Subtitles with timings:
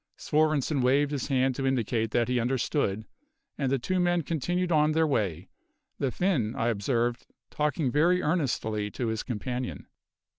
[0.17, 3.05] Svorenssen waved his hand to indicate that he understood,
[3.55, 5.47] and the two men continued on their way;
[5.99, 9.85] the Finn, I observed, talking very earnestly to his companion.